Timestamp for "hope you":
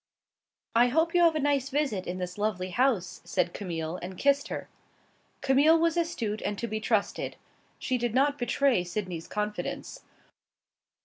0.87-1.21